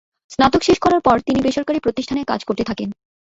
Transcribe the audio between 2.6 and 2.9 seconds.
থাকেন।